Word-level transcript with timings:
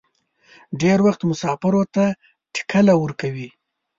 ډېر 0.81 0.99
وخت 1.05 1.21
مسافرو 1.31 1.83
ته 1.95 2.03
ټکله 2.55 2.93
ورکوي. 3.03 3.49